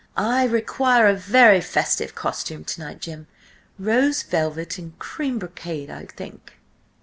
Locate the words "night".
2.81-3.01